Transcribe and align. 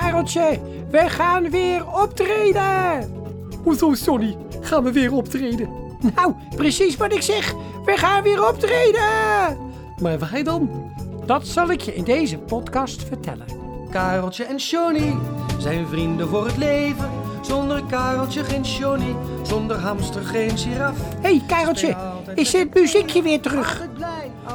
Kareltje, 0.00 0.60
we 0.90 1.08
gaan 1.08 1.50
weer 1.50 1.86
optreden. 2.02 3.12
Hoezo, 3.62 3.92
Johnny? 3.92 4.36
Gaan 4.60 4.84
we 4.84 4.92
weer 4.92 5.12
optreden? 5.12 5.68
Nou, 6.14 6.34
precies 6.56 6.96
wat 6.96 7.12
ik 7.12 7.22
zeg. 7.22 7.54
We 7.84 7.96
gaan 7.96 8.22
weer 8.22 8.48
optreden. 8.48 9.02
Maar 10.02 10.18
waar 10.18 10.44
dan? 10.44 10.70
Dat 11.26 11.46
zal 11.46 11.70
ik 11.70 11.80
je 11.80 11.94
in 11.94 12.04
deze 12.04 12.38
podcast 12.38 13.02
vertellen. 13.02 13.46
Kareltje 13.90 14.44
en 14.44 14.56
Johnny 14.56 15.16
zijn 15.58 15.86
vrienden 15.86 16.28
voor 16.28 16.46
het 16.46 16.56
leven. 16.56 17.23
Zonder 17.46 17.84
Kareltje 17.84 18.44
geen 18.44 18.62
Johnny, 18.62 19.16
zonder 19.42 19.76
hamster 19.76 20.22
geen 20.22 20.58
giraf. 20.58 20.96
Hé, 20.98 21.20
hey, 21.20 21.42
Kareltje, 21.46 21.96
is 22.34 22.52
het 22.52 22.74
muziekje 22.74 23.22
weer 23.22 23.40
terug? 23.40 23.88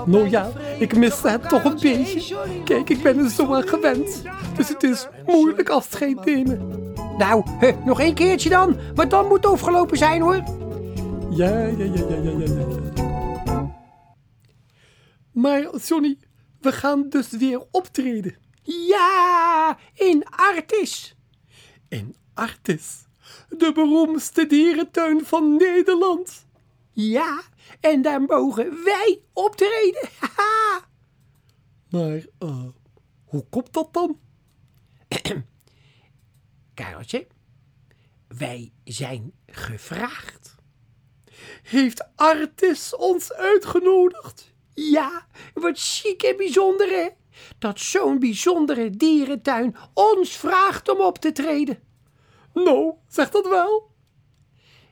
Nou 0.06 0.30
ja, 0.30 0.52
ik 0.80 0.96
miste 0.96 1.30
het 1.30 1.50
toch 1.50 1.64
een 1.64 1.80
beetje. 1.82 2.38
Kijk, 2.64 2.90
ik 2.90 3.04
ben 3.04 3.18
er 3.18 3.30
zo 3.30 3.54
aan 3.56 3.68
gewend. 3.68 4.22
Dus 4.56 4.70
het 4.70 4.84
is 4.84 5.08
moeilijk 5.26 5.70
afscheid 5.70 6.26
nemen. 6.26 6.94
Nou, 7.18 7.44
huh, 7.60 7.86
nog 7.86 8.00
één 8.00 8.14
keertje 8.14 8.50
dan, 8.50 8.80
want 8.96 9.10
dan 9.10 9.28
moet 9.28 9.44
het 9.44 9.54
afgelopen 9.54 9.98
zijn 9.98 10.22
hoor. 10.22 10.44
Ja, 11.30 11.50
ja, 11.50 11.84
ja, 11.84 12.06
ja, 12.10 12.16
ja, 12.16 12.32
ja, 12.32 12.46
ja. 12.46 12.66
Maar 15.32 15.78
Johnny, 15.86 16.18
we 16.60 16.72
gaan 16.72 17.10
dus 17.10 17.30
weer 17.30 17.62
optreden. 17.72 18.36
Ja, 18.64 19.78
in 19.94 20.24
Artis. 20.30 21.16
In 21.90 22.16
Artis, 22.40 23.06
de 23.50 23.72
beroemdste 23.72 24.48
dierentuin 24.48 25.26
van 25.26 25.58
Nederland. 25.58 26.46
Ja, 26.92 27.42
en 27.80 28.02
daar 28.02 28.22
mogen 28.22 28.84
wij 28.84 29.22
optreden. 29.34 30.10
Haha. 30.20 30.88
Maar 31.90 32.26
uh, 32.40 32.66
hoe 33.26 33.46
komt 33.50 33.74
dat 33.74 33.94
dan? 33.94 34.20
Kareltje, 36.74 37.28
wij 38.28 38.72
zijn 38.84 39.34
gevraagd. 39.46 40.56
Heeft 41.64 42.08
Artis 42.16 42.96
ons 42.96 43.34
uitgenodigd? 43.34 44.54
Ja, 44.74 45.28
wat 45.54 45.80
chic 45.80 46.24
en 46.24 46.38
bijzonder 46.38 46.90
hè? 46.90 47.10
Dat 47.58 47.80
zo'n 47.80 48.20
bijzondere 48.20 48.90
dierentuin 48.90 49.76
ons 49.94 50.38
vraagt 50.38 50.90
om 50.90 51.02
op 51.02 51.18
te 51.18 51.32
treden. 51.32 51.88
Nou, 52.54 52.94
zeg 53.08 53.30
dat 53.30 53.48
wel. 53.48 53.92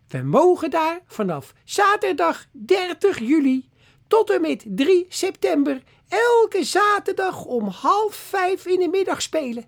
We 0.08 0.22
mogen 0.22 0.69
daar 0.69 1.02
vanaf 1.05 1.53
zaterdag 1.64 2.45
30 2.52 3.19
juli 3.19 3.69
tot 4.08 4.30
en 4.30 4.41
met 4.41 4.66
3 4.67 5.05
september 5.09 5.83
elke 6.08 6.64
zaterdag 6.64 7.45
om 7.45 7.67
half 7.67 8.16
vijf 8.16 8.66
in 8.66 8.80
de 8.80 8.88
middag 8.88 9.22
spelen. 9.22 9.66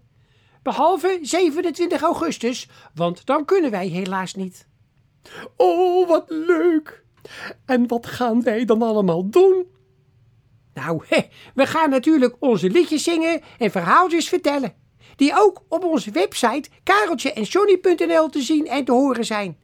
Behalve 0.64 1.20
27 1.22 2.02
augustus, 2.02 2.70
want 2.94 3.26
dan 3.26 3.46
kunnen 3.46 3.72
wij 3.72 3.88
helaas 3.88 4.36
niet. 4.36 4.68
Oh, 5.56 6.08
wat 6.08 6.26
leuk! 6.28 7.04
En 7.66 7.88
wat 7.88 8.06
gaan 8.06 8.44
wij 8.44 8.66
dan 8.66 8.82
allemaal 8.82 9.30
doen? 9.30 9.68
Nou, 10.74 11.04
we 11.56 11.66
gaan 11.66 11.90
natuurlijk 11.90 12.36
onze 12.40 12.70
liedjes 12.70 13.04
zingen 13.04 13.42
en 13.58 13.72
verhaaltjes 13.72 14.30
vertellen. 14.30 14.74
Die 15.20 15.34
ook 15.36 15.64
op 15.68 15.84
onze 15.84 16.12
website 16.12 16.70
kareltje-en-johnny.nl 16.84 18.30
te 18.30 18.42
zien 18.42 18.68
en 18.68 18.86
te 18.86 18.92
horen 18.92 19.26
zijn. 19.26 19.58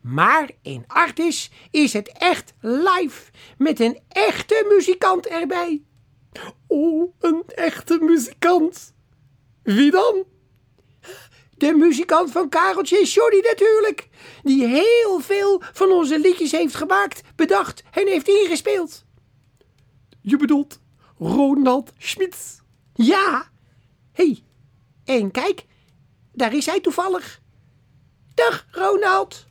Maar 0.00 0.50
in 0.62 0.84
Artis 0.86 1.50
is 1.70 1.92
het 1.92 2.12
echt 2.18 2.52
live, 2.60 3.30
met 3.58 3.80
een 3.80 3.98
echte 4.08 4.66
muzikant 4.68 5.26
erbij. 5.26 5.82
Oh, 6.66 7.14
een 7.20 7.42
echte 7.46 7.98
muzikant. 8.00 8.94
Wie 9.62 9.90
dan? 9.90 10.24
De 11.56 11.72
muzikant 11.72 12.30
van 12.30 12.48
Kareltje 12.48 12.98
en 12.98 13.04
Johnny 13.04 13.40
natuurlijk. 13.40 14.08
Die 14.42 14.66
heel 14.66 15.20
veel 15.20 15.62
van 15.72 15.90
onze 15.90 16.18
liedjes 16.18 16.52
heeft 16.52 16.74
gemaakt, 16.74 17.22
bedacht 17.36 17.82
en 17.92 18.06
heeft 18.06 18.28
ingespeeld. 18.28 19.04
Je 20.20 20.36
bedoelt 20.36 20.80
Ronald 21.18 21.92
Schmitz? 21.98 22.58
Ja. 22.94 23.50
Hé, 24.12 24.24
hey, 24.24 24.44
en 25.20 25.30
kijk, 25.30 25.66
daar 26.32 26.54
is 26.54 26.66
hij 26.66 26.80
toevallig. 26.80 27.40
Dag, 28.34 28.66
Ronald. 28.70 29.46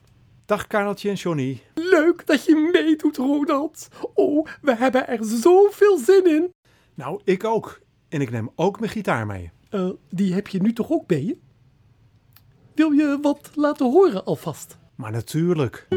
Dag 0.45 0.67
Kareltje 0.67 1.09
en 1.09 1.15
Johnny. 1.15 1.61
Leuk 1.73 2.25
dat 2.25 2.45
je 2.45 2.69
meedoet, 2.73 3.17
Ronald. 3.17 3.87
Oh, 4.13 4.47
we 4.61 4.75
hebben 4.75 5.07
er 5.07 5.19
zoveel 5.23 5.97
zin 5.97 6.25
in. 6.25 6.53
Nou, 6.93 7.21
ik 7.23 7.43
ook. 7.43 7.81
En 8.09 8.21
ik 8.21 8.31
neem 8.31 8.51
ook 8.55 8.79
mijn 8.79 8.91
gitaar 8.91 9.25
mee. 9.25 9.51
Uh, 9.71 9.89
die 10.09 10.33
heb 10.33 10.47
je 10.47 10.61
nu 10.61 10.73
toch 10.73 10.89
ook 10.89 11.07
bij 11.07 11.23
je? 11.23 11.37
Wil 12.75 12.91
je 12.91 13.17
wat 13.21 13.51
laten 13.55 13.91
horen 13.91 14.25
alvast? 14.25 14.77
Maar 14.95 15.11
natuurlijk. 15.11 15.87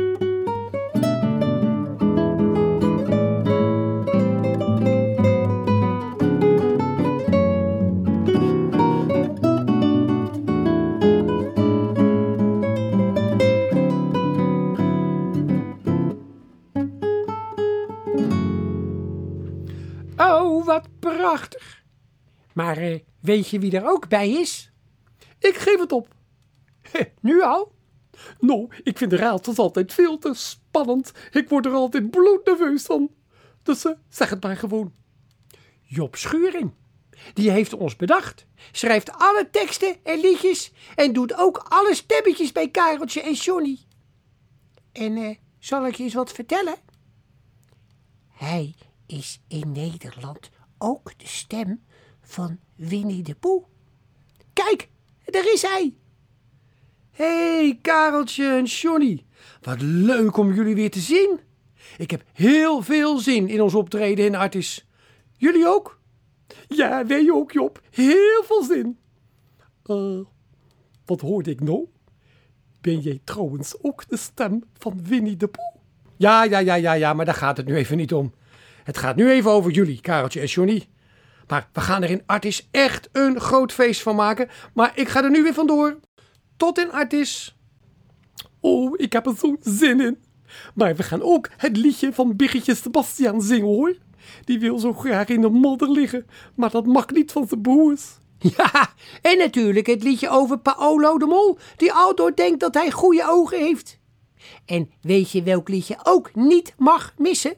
Prachtig. 20.99 21.83
Maar 22.53 22.83
uh, 22.83 22.99
weet 23.21 23.49
je 23.49 23.59
wie 23.59 23.77
er 23.77 23.89
ook 23.89 24.09
bij 24.09 24.31
is? 24.31 24.73
Ik 25.39 25.55
geef 25.57 25.79
het 25.79 25.93
op. 25.93 26.15
Nu 27.21 27.43
al? 27.43 27.73
Nou, 28.39 28.69
ik 28.83 28.99
vind 28.99 29.11
de 29.11 29.17
raadsels 29.17 29.59
altijd 29.59 29.93
veel 29.93 30.19
te 30.19 30.35
spannend. 30.35 31.13
Ik 31.31 31.49
word 31.49 31.67
er 31.67 31.73
altijd 31.73 32.11
bloednerveus 32.11 32.83
van. 32.83 33.11
Dus 33.63 33.85
uh, 33.85 33.93
zeg 34.09 34.31
het 34.31 34.43
maar 34.43 34.57
gewoon. 34.57 34.93
Job 35.83 36.17
Schuring. 36.17 36.73
Die 37.33 37.51
heeft 37.51 37.73
ons 37.73 37.97
bedacht. 37.97 38.47
Schrijft 38.73 39.13
alle 39.13 39.49
teksten 39.51 39.97
en 40.03 40.21
liedjes. 40.21 40.73
En 40.95 41.13
doet 41.13 41.35
ook 41.35 41.57
alle 41.69 41.95
stemmetjes 41.95 42.53
bij 42.53 42.69
Kareltje 42.69 43.23
en 43.23 43.33
Johnny. 43.33 43.79
En 44.93 45.17
uh, 45.17 45.37
zal 45.59 45.87
ik 45.87 45.95
je 45.95 46.03
eens 46.03 46.15
wat 46.15 46.33
vertellen? 46.33 46.75
Hij 48.33 48.75
is 49.07 49.41
in 49.49 49.73
Nederland 49.73 50.51
ook 50.85 51.19
de 51.19 51.27
stem 51.27 51.81
van 52.21 52.59
Winnie 52.77 53.23
de 53.23 53.35
Poe. 53.35 53.63
Kijk, 54.53 54.89
daar 55.25 55.53
is 55.53 55.63
hij. 55.63 55.95
Hé, 57.11 57.57
hey, 57.57 57.79
Kareltje 57.83 58.49
en 58.49 58.65
Johnny. 58.65 59.25
Wat 59.61 59.81
leuk 59.81 60.37
om 60.37 60.53
jullie 60.53 60.75
weer 60.75 60.91
te 60.91 61.01
zien. 61.01 61.41
Ik 61.99 62.11
heb 62.11 62.25
heel 62.33 62.83
veel 62.83 63.19
zin 63.19 63.49
in 63.49 63.63
ons 63.63 63.75
optreden 63.75 64.25
in 64.25 64.35
Artis. 64.35 64.87
Jullie 65.37 65.67
ook? 65.67 66.01
Ja, 66.69 67.07
wij 67.07 67.31
ook, 67.31 67.53
Job. 67.53 67.81
Heel 67.91 68.43
veel 68.45 68.63
zin. 68.63 68.99
Uh, 69.87 70.21
wat 71.05 71.21
hoorde 71.21 71.51
ik 71.51 71.61
nou? 71.61 71.87
Ben 72.81 73.01
jij 73.01 73.21
trouwens 73.25 73.83
ook 73.83 74.09
de 74.09 74.17
stem 74.17 74.65
van 74.79 75.01
Winnie 75.05 75.37
de 75.37 75.49
Poe? 75.49 75.73
Ja, 76.17 76.45
ja, 76.45 76.59
ja, 76.59 76.75
ja, 76.75 76.93
ja, 76.93 77.13
maar 77.13 77.25
daar 77.25 77.35
gaat 77.35 77.57
het 77.57 77.67
nu 77.67 77.77
even 77.77 77.97
niet 77.97 78.15
om. 78.15 78.33
Het 78.85 78.99
gaat 78.99 79.17
nu 79.17 79.31
even 79.31 79.51
over 79.51 79.71
jullie, 79.71 80.01
Kareltje 80.01 80.41
en 80.41 80.47
Johnny. 80.47 80.87
Maar 81.49 81.69
we 81.73 81.81
gaan 81.81 82.03
er 82.03 82.11
in 82.11 82.23
Artis 82.27 82.69
echt 82.71 83.09
een 83.13 83.41
groot 83.41 83.73
feest 83.73 84.03
van 84.03 84.17
maken. 84.17 84.49
Maar 84.75 84.93
ik 84.95 85.09
ga 85.09 85.25
er 85.25 85.31
nu 85.31 85.43
weer 85.43 85.55
vandoor. 85.55 85.99
Tot 86.57 86.79
in 86.79 86.93
Artis. 86.93 87.57
Oh, 88.61 88.93
ik 88.97 89.13
heb 89.13 89.27
er 89.27 89.37
zo'n 89.37 89.57
zin 89.61 90.01
in. 90.01 90.19
Maar 90.75 90.97
we 90.97 91.03
gaan 91.03 91.23
ook 91.23 91.51
het 91.57 91.77
liedje 91.77 92.13
van 92.13 92.37
Biggetje 92.37 92.75
Sebastian 92.75 93.43
zingen 93.43 93.67
hoor. 93.67 93.97
Die 94.45 94.59
wil 94.59 94.79
zo 94.79 94.93
graag 94.93 95.29
in 95.29 95.41
de 95.41 95.49
modder 95.49 95.91
liggen, 95.91 96.27
maar 96.55 96.71
dat 96.71 96.87
mag 96.87 97.11
niet 97.11 97.33
van 97.33 97.49
zijn 97.49 97.61
broers. 97.61 98.03
Ja, 98.57 98.93
en 99.23 99.39
natuurlijk 99.39 99.87
het 99.87 100.03
liedje 100.03 100.29
over 100.29 100.59
Paolo 100.59 101.19
de 101.19 101.27
Mol, 101.27 101.59
die 101.77 101.93
altijd 101.93 102.37
denkt 102.37 102.61
dat 102.61 102.75
hij 102.75 102.91
goede 102.91 103.25
ogen 103.29 103.59
heeft. 103.59 103.99
En 104.67 104.91
weet 105.01 105.31
je 105.31 105.43
welk 105.43 105.69
liedje 105.69 105.97
ook 106.03 106.35
niet 106.35 106.75
mag 106.79 107.15
missen? 107.19 107.57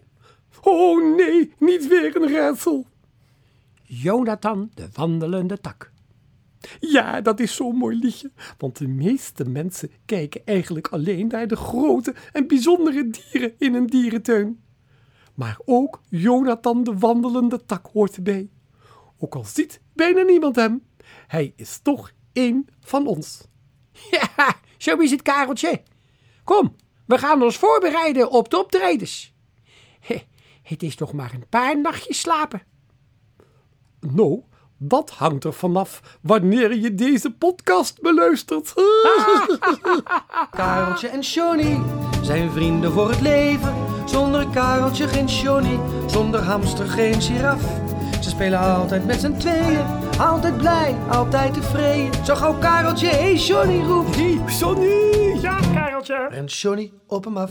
Oh 0.62 1.16
nee, 1.16 1.52
niet 1.58 1.88
weer 1.88 2.16
een 2.16 2.32
raadsel. 2.32 2.86
Jonathan 3.82 4.70
de 4.74 4.88
wandelende 4.92 5.60
tak. 5.60 5.92
Ja, 6.80 7.20
dat 7.20 7.40
is 7.40 7.54
zo'n 7.54 7.76
mooi 7.76 7.96
liedje, 7.96 8.30
want 8.58 8.78
de 8.78 8.88
meeste 8.88 9.44
mensen 9.44 9.90
kijken 10.04 10.40
eigenlijk 10.44 10.88
alleen 10.88 11.26
naar 11.26 11.46
de 11.46 11.56
grote 11.56 12.14
en 12.32 12.46
bijzondere 12.46 13.10
dieren 13.10 13.54
in 13.58 13.74
een 13.74 13.86
dierentuin. 13.86 14.60
Maar 15.34 15.58
ook 15.64 16.00
Jonathan 16.08 16.84
de 16.84 16.98
wandelende 16.98 17.64
tak 17.64 17.86
hoort 17.92 18.16
erbij. 18.16 18.50
Ook 19.18 19.34
al 19.34 19.44
ziet 19.44 19.80
bijna 19.92 20.22
niemand 20.22 20.56
hem, 20.56 20.82
hij 21.26 21.52
is 21.56 21.78
toch 21.78 22.12
één 22.32 22.66
van 22.80 23.06
ons. 23.06 23.46
Ja, 24.10 24.56
zo 24.78 24.96
is 24.96 25.10
het, 25.10 25.22
Kareltje. 25.22 25.82
Kom, 26.44 26.76
we 27.06 27.18
gaan 27.18 27.42
ons 27.42 27.56
voorbereiden 27.56 28.30
op 28.30 28.50
de 28.50 28.58
optredens. 28.58 29.34
Het 30.66 30.82
is 30.82 30.96
nog 30.96 31.12
maar 31.12 31.30
een 31.34 31.48
paar 31.48 31.80
nachtjes 31.80 32.20
slapen. 32.20 32.62
Nou, 34.00 34.42
Dat 34.78 35.10
hangt 35.10 35.44
er 35.44 35.52
vanaf 35.52 36.18
wanneer 36.20 36.76
je 36.76 36.94
deze 36.94 37.30
podcast 37.30 38.00
beluistert. 38.00 38.74
Kareltje 40.50 41.08
en 41.08 41.20
Johnny 41.20 41.80
zijn 42.22 42.50
vrienden 42.50 42.92
voor 42.92 43.10
het 43.10 43.20
leven. 43.20 43.74
Zonder 44.04 44.48
Kareltje 44.48 45.08
geen 45.08 45.26
Johnny, 45.26 45.78
zonder 46.06 46.40
hamster 46.40 46.86
geen 46.86 47.20
giraf. 47.22 47.62
Ze 48.20 48.30
spelen 48.30 48.58
altijd 48.58 49.06
met 49.06 49.20
z'n 49.20 49.36
tweeën, 49.36 49.84
altijd 50.18 50.56
blij, 50.56 50.96
altijd 51.10 51.54
tevreden. 51.54 52.24
Zo 52.24 52.34
gauw 52.34 52.58
Kareltje, 52.58 53.08
hey 53.08 53.34
Johnny 53.34 53.80
roept. 53.82 54.16
Hey, 54.16 54.40
Johnny! 54.58 55.38
Ja, 55.40 55.58
Kareltje. 55.74 56.14
En 56.14 56.44
Johnny 56.44 56.92
op 57.06 57.24
hem 57.24 57.36
af. 57.36 57.50